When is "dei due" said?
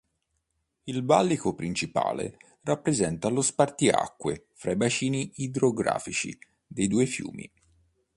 6.65-7.05